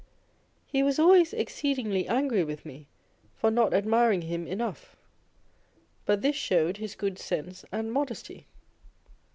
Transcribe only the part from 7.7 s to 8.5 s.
and modesty.